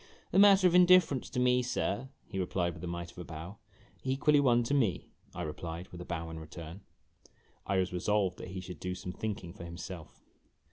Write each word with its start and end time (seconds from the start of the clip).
"A 0.33 0.39
matter 0.39 0.65
of 0.65 0.73
indifference 0.73 1.29
to 1.29 1.39
me, 1.39 1.61
sir," 1.61 2.09
he 2.25 2.39
replied 2.39 2.73
with 2.73 2.83
a 2.83 2.87
mite 2.87 3.11
of 3.11 3.19
a 3.19 3.23
bow." 3.23 3.59
Equally 4.13 4.39
one 4.39 4.63
to 4.63 4.73
me," 4.73 5.11
I 5.35 5.43
replied, 5.43 5.89
with 5.89 6.01
a 6.01 6.05
bow 6.05 6.31
in 6.31 6.39
return. 6.39 6.81
I 7.67 7.77
was 7.77 7.93
resolved 7.93 8.39
that 8.39 8.47
he 8.47 8.61
should 8.61 8.79
do 8.79 8.95
some 8.95 9.11
thinking 9.13 9.53
for 9.53 9.63
himself. 9.63 10.23